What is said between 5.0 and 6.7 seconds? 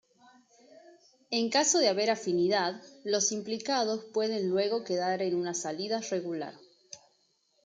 en una salida regular.